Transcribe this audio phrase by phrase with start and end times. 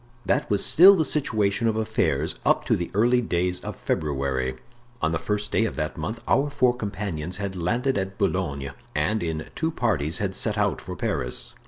[0.25, 4.55] That was still the situation of affairs up to the early days of February.
[4.99, 9.21] On the first day of that month our four companions had landed at Boulogne, and,
[9.21, 11.53] in two parties, had set out for Paris.